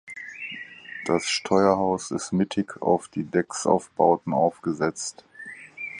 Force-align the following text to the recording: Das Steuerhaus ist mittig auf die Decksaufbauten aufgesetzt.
Das 1.05 1.25
Steuerhaus 1.27 2.09
ist 2.09 2.31
mittig 2.33 2.81
auf 2.81 3.07
die 3.07 3.21
Decksaufbauten 3.23 4.33
aufgesetzt. 4.33 5.23